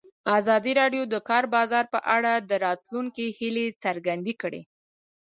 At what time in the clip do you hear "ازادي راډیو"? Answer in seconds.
0.39-1.03